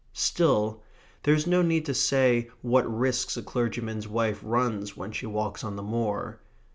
[0.17, 0.81] Still
[1.21, 5.63] there is no need to say what risks a clergyman's wife runs when she walks
[5.63, 6.39] on the moor.